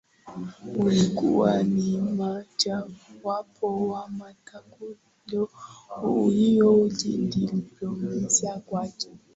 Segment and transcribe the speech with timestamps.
[0.87, 5.49] Ilikuwa ni mojawapo ya matukio
[6.01, 9.09] muhimu kidiplomasia kwake